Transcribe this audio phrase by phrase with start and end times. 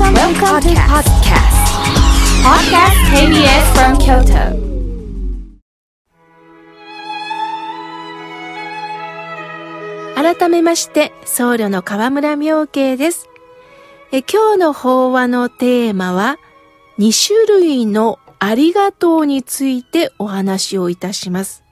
[0.00, 1.60] Welcome, Welcome to podcast.
[2.42, 4.56] Podcast KBS from Kyoto.
[10.14, 13.28] 改めまして、僧侶の河村明慶です。
[14.10, 16.38] え今日の法話のテーマは、
[16.98, 21.62] 2種類のありがとうについてお話をいたします。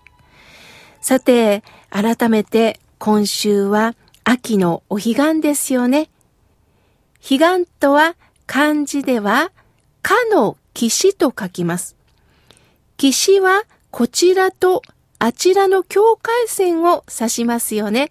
[1.00, 6.10] さて、改めて今週は秋のお彼岸ですよね。
[7.22, 8.16] 彼岸とは
[8.46, 9.52] 漢字では、
[10.02, 11.96] かの岸と書きます。
[12.96, 14.82] 岸はこちらと
[15.18, 18.08] あちらの境界線を指しますよね。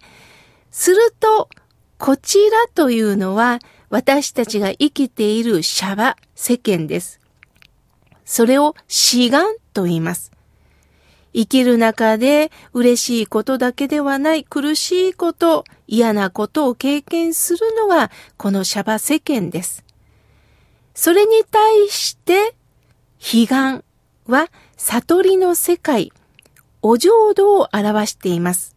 [0.70, 1.48] すると、
[1.98, 3.58] こちらというのは
[3.90, 7.20] 私たちが生きているシャバ、世間です。
[8.24, 10.30] それを志願と言います。
[11.34, 19.84] 生きる中で嬉しいことだけではない苦しいこと、嫌なことを経験するのがこのシャバ世間です。
[20.94, 22.54] それに対して、
[23.20, 23.84] 彼岸
[24.26, 26.12] は悟りの世界、
[26.82, 28.76] お浄土を表しています。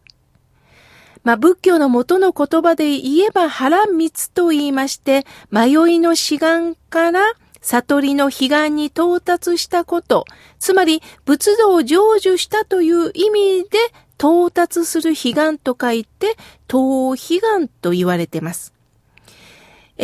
[1.24, 7.32] まあ、仏教の元の言葉で言えば腹密と言いまして、迷いの志願から
[7.62, 10.26] 悟りの彼岸に到達したこと、
[10.58, 13.78] つまり仏道を成就したという意味で
[14.18, 16.36] 到達する彼岸と書いて、
[16.70, 18.72] 東彼岸と言われています。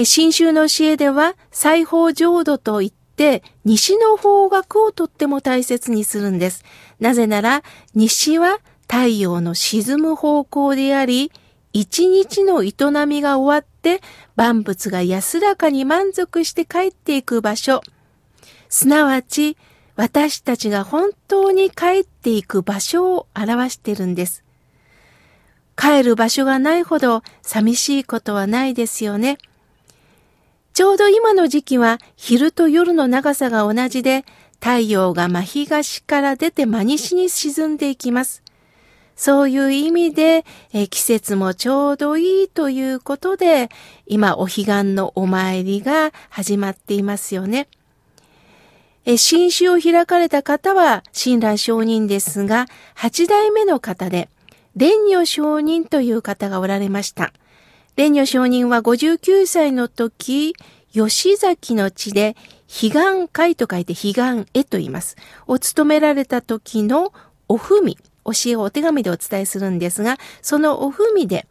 [0.04, 6.64] 新宗の教えでは、西方浄土といって、西の方角をとっても大切にするんです。
[7.00, 7.62] なぜなら、
[7.94, 11.32] 西は太陽の沈む方向であり、
[11.72, 12.72] 一日の営
[13.06, 14.00] みが終わって
[14.36, 17.80] 万物が安らかに満足して帰っていく場所。
[18.68, 19.56] すなわち、
[19.96, 24.44] 私たちが本当に帰っていく場所を表しているんです。
[25.76, 29.38] 帰る場所がないほど寂しいことはないですよね。
[30.72, 34.24] ちょうど今の時期は昼と夜の長さが同じで、
[34.60, 38.42] 太陽が真東から出て真西に沈んでいきます。
[39.18, 43.68] そういう意味で、え季節もちょうどいいということで、
[44.06, 47.66] 今お彼岸のお参りが始まっていますよね。
[49.04, 54.28] え新種を開かれた方は親鸞上人ですが、八代目の方で、
[54.74, 57.32] 蓮如上人という方がおられました。
[57.96, 60.54] 蓮如上人は59歳の時、
[60.92, 62.36] 吉崎の地で、
[62.68, 65.16] 彼岸会と書いて彼岸へと言います。
[65.48, 67.12] を務められた時の
[67.48, 67.98] おふみ、
[68.32, 71.46] 教えをお手紙でお伝えするんですが、そのおふみで、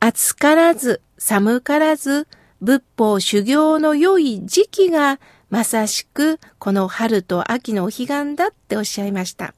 [0.00, 2.26] 暑からず、寒からず、
[2.60, 5.18] 仏法修行の良い時期が、
[5.50, 9.54] まさしくこの春と秋のお彼岸だっておっしゃいました。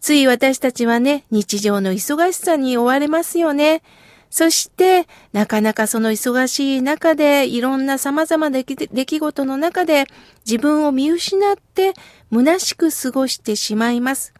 [0.00, 3.82] つい私たちはね、日常の忙しさに追われますよね。
[4.30, 10.06] そして、なかなかその忙しい中で、いろんな様々な出来事の中で、
[10.46, 11.94] 自分を見失って、
[12.32, 14.32] 虚しく過ごしてしまいます。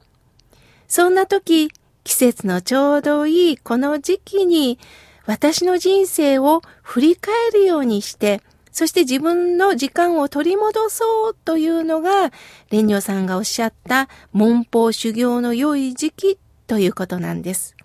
[0.90, 1.70] そんな時、
[2.02, 4.76] 季節のちょうどいいこの時期に、
[5.24, 8.42] 私の人生を振り返るようにして、
[8.72, 12.32] そして自分の時間を取り戻そうというのが、
[12.70, 17.76] 蓮如さんがおっしゃった文法修行の良い時期ということなんです。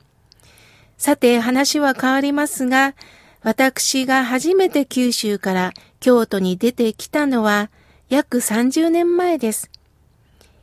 [0.98, 2.96] さて話は変わりますが、
[3.44, 7.70] 私が初めて九州から京都に出てきたのは
[8.10, 9.70] 約30年前です。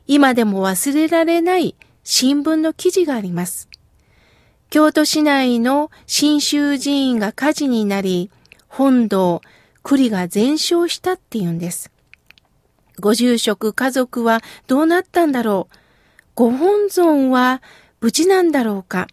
[0.08, 3.68] 今でも忘れられない新聞の記事があります。
[4.70, 8.30] 京都市内の新州寺院が火事になり、
[8.68, 9.42] 本堂、
[9.82, 11.90] 栗が全焼したっていうんです。
[12.98, 15.76] ご住職家族はどうなったんだろう
[16.34, 17.62] ご本尊は
[18.00, 19.08] 無事なんだろうか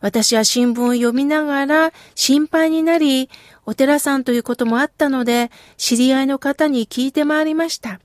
[0.00, 3.30] 私は新聞を読みながら心配になり、
[3.64, 8.00] お寺さんということもあったので、知り合いの方に聞いて回りました。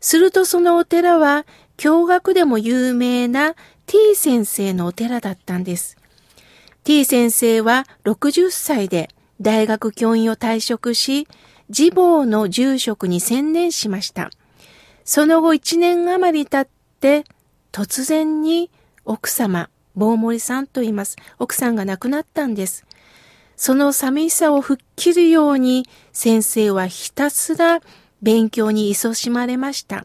[0.00, 1.44] するとそのお寺は、
[1.78, 3.54] 教学でも有名な
[3.86, 5.96] T 先生のお寺だったんです。
[6.82, 9.08] T 先生は60歳で
[9.40, 11.28] 大学教員を退職し、
[11.68, 14.30] 自坊の住職に専念しました。
[15.04, 17.24] その後1年余り経って、
[17.70, 18.70] 突然に
[19.04, 21.16] 奥様、坊森さんと言います。
[21.38, 22.84] 奥さんが亡くなったんです。
[23.54, 27.80] その寂しさを吹っ切るように、先生はひたすら
[28.20, 30.04] 勉強に勤しまれました。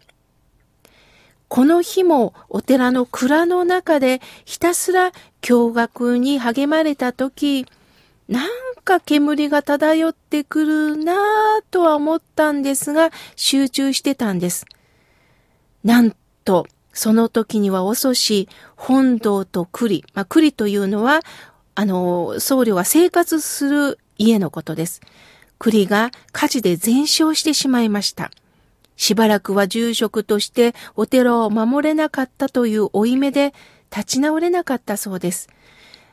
[1.54, 7.68] この日もお寺の蔵の中でひたすら教学に励まれた時、
[8.28, 8.50] なん
[8.84, 11.16] か煙が漂ってくるなぁ
[11.70, 14.66] とは思ったんですが、集中してたんです。
[15.84, 20.06] なんと、その時には遅し、本堂と栗。
[20.16, 21.20] まあ、栗というのは、
[21.76, 25.02] あの、僧侶が生活する家のことです。
[25.60, 28.32] 栗が火事で全焼してしまいました。
[28.96, 33.54] しばらくは住職としてお寺を守れなかったという負い目で
[33.92, 35.50] 立ち直れなかったそうです。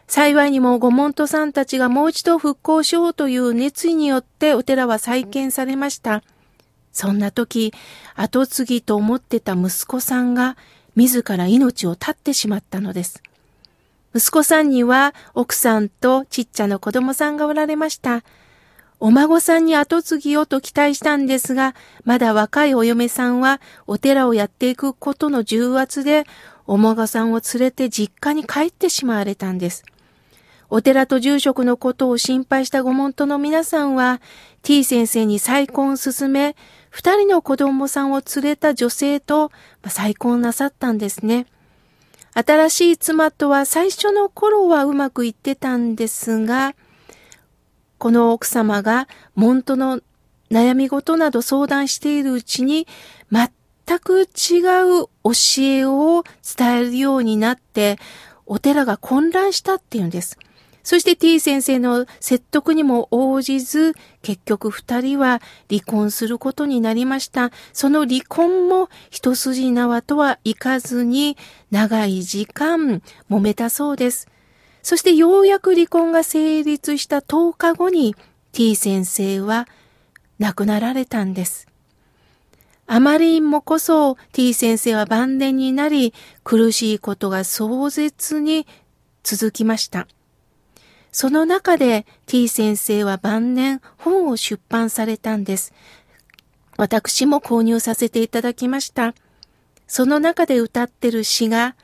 [0.06, 6.24] 幸いにもご門徒さんたちがもう一度復興しようという熱意によってお寺は再建されました。
[6.92, 7.72] そんな時、
[8.16, 10.56] 後継ぎと思ってた息子さんが
[10.96, 13.22] 自ら命を絶ってしまったのです。
[14.12, 18.24] 息子さんには奥さんとちっちゃな子供さんがおられました。
[19.00, 21.74] お孫さんに後継ぎをと期待したんですが、
[22.04, 26.26] まだ若いお嫁さんはお寺をやっていくことの重圧で、
[26.66, 29.84] お孫さんを連れて実家に帰ってしまわれたんです。
[30.68, 34.20] お寺と住職のことを心配したご門徒の皆さんは、
[34.62, 36.54] T 先生に再婚を進め、
[36.90, 39.50] 二人の子供さんを連れた女性と
[39.88, 41.46] 再婚なさったんですね。
[42.34, 46.74] 新しい妻とは最初の頃はうまくいってたんですが、
[48.00, 50.00] この奥様が門徒の
[50.50, 52.88] 悩み事など相談しているうちに
[53.30, 54.24] 全く違
[55.02, 56.24] う教えを
[56.58, 57.98] 伝えるようになって
[58.46, 60.38] お寺が混乱したっていうんです。
[60.82, 67.50] そして T 先生の説得にも応じず、結局二人は離婚することになりました。
[67.74, 71.36] その離婚も一筋縄とはいかずに、
[71.70, 74.26] 長い時間揉めたそうです。
[74.82, 78.14] そしてようやく離婚が成立した10日後に
[78.52, 79.68] T 先生は
[80.38, 81.66] 亡くなられたんです。
[82.86, 86.12] あまりにもこそ T 先生は晩年になり
[86.42, 88.66] 苦しいことが壮絶に
[89.22, 90.08] 続きました。
[91.12, 95.72] その中で T 先生は晩年本を出版されたんです。
[96.76, 99.14] 私も購入させていただきました。
[99.86, 101.76] その中で歌ってる詩が、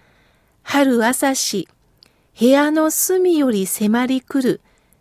[0.63, 1.69] 春朝し、
[2.39, 4.61] 部屋の隅より迫り来る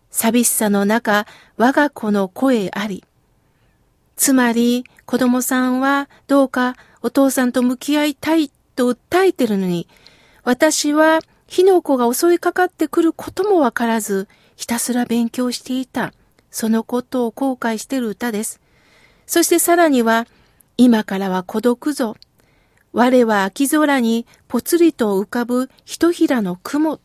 [0.10, 1.28] 寂しさの中、
[1.58, 3.04] 我が子の声あり。
[4.16, 9.90] つまり、子供さんはどうかお父さんと向き合いたいと訴えてるのに、
[10.46, 16.14] 私は火の粉が襲いかかってくることもわからず、ひたすら勉強していた。
[16.52, 18.62] そのことを後悔してる歌です。
[19.28, 20.26] そしてさらには、
[20.78, 22.16] 今からは孤独ぞ。
[22.94, 27.02] 我は秋空にぽつりと浮かぶひとひらの雲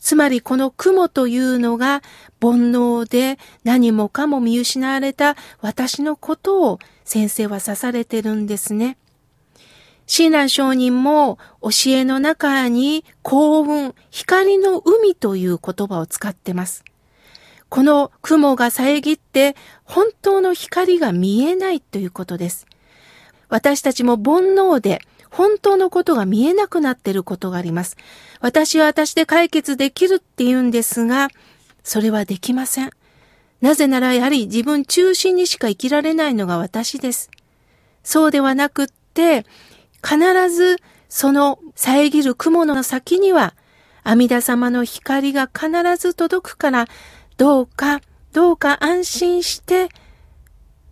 [0.00, 2.02] つまりこの雲というのが
[2.40, 8.96] 煩悩で何もかも見失われた私のことを先生は指されてるんですね。
[10.06, 16.82] 親鸞上人も教えの中に幸運、光の海という言葉を使ってます。
[17.68, 19.54] この雲が遮って
[19.84, 22.66] 本当の光が見えないということです。
[23.48, 25.00] 私たちも煩悩で
[25.30, 27.96] 本当のことが見えなくなっていることがあります。
[28.40, 31.28] 私は私で解決できるって言うんですが、
[31.82, 32.90] それはできません。
[33.60, 37.30] なぜならやはり自分中心にしか生きられないのが私です。
[38.02, 39.44] そうではなくって、
[40.02, 40.18] 必
[40.50, 40.78] ず
[41.08, 43.54] その遮る雲の先には
[44.02, 46.86] 阿弥陀様の光が必ず届くから、
[47.36, 48.00] どうか、
[48.32, 49.88] どうか安心して、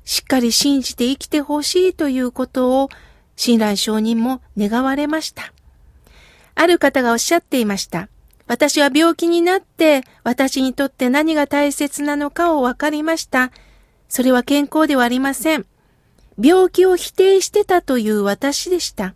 [0.05, 2.89] しっかり信じて生きてほしいということを、
[3.39, 5.55] 親鸞上人も願われました。
[6.57, 8.09] ある方がおっしゃっていました。
[8.49, 13.53] 私は病気になって私にとって何が大切なのかを分かりました。
[14.09, 15.67] それは健康ではありません。
[16.43, 19.15] 病気を否定してたという私でした。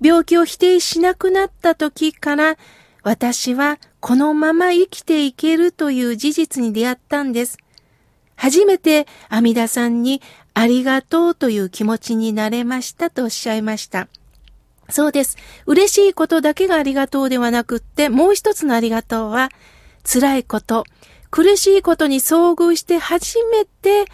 [0.00, 2.58] 病気を否定しなくなった時から
[3.02, 7.56] 私はこのまま生きていけるという事実に出会ったんです。
[8.36, 10.20] 初めて阿弥陀さんに
[10.54, 14.08] ありがとうという気持ちになれましたとおっしゃいました。
[14.90, 15.36] そうです。
[15.66, 19.50] 嬉しいことだけがありがとうではなくって、もう一つのありがとうは、
[20.10, 20.84] 辛いこと、
[21.30, 24.06] 苦しいことに遭遇して初めて、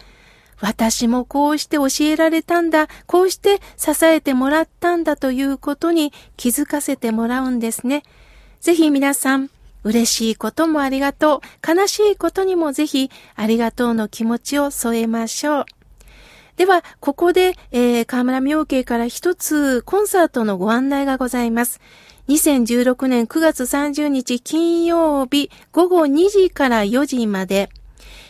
[0.59, 8.03] 私もこうして教えられたんだ、こうして支えてもらったんだということに気づかせてもらうんですね。
[8.59, 9.49] ぜひ皆さん、
[9.83, 15.65] 嬉しいこともありがとう、悲しいことにもぜひありがとうの気持ちを添えましょう。
[16.57, 21.81] では、ここで、えー、河村明慶から一つコンサートのご案内がございます。
[22.29, 27.69] 2016年9月30日金曜日午後2時から4時まで、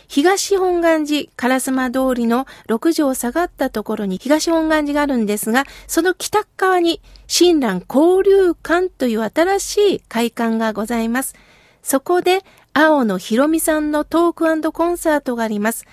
[0.08, 11.34] 東本願寺烏丸通りの6畳下がったところに東本願寺があるんですが、その北側に親鸞交流館という新しい会館がございます。
[11.82, 12.40] そこで
[12.72, 15.86] 青野博美さんのトークコンサートがあります。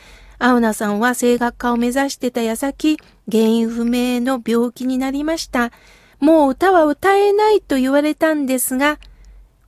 [0.45, 2.97] 青菜さんは声楽家を目指してた矢先、
[3.31, 5.71] 原因不明の病気になりました。
[6.19, 8.99] もう歌は歌えないと言われたんですが、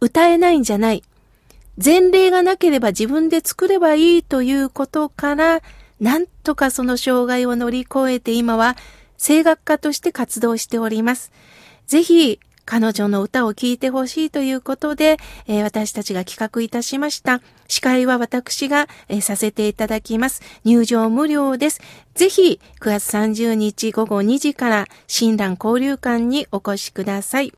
[0.02, 1.02] 歌えないんじゃない。
[1.82, 5.62] 前例がなければ自分で作ればいいということから、
[6.02, 8.76] なんとかその障害を乗り越えて今は
[9.18, 11.32] 声楽家として活動しております。
[11.88, 15.18] ぜひ、彼女の歌を聴いてほしいということで、
[15.48, 17.42] えー、私たちが企画いたしました。
[17.68, 20.42] 司会は私が、えー、させていただきます。
[20.64, 21.82] 入場無料です。
[22.16, 27.54] ぜひ、9月30日午後2時から、親鸞交流館にお越しください。